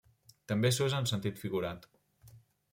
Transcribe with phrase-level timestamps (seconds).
[0.51, 1.89] També s’usa en sentit figurat: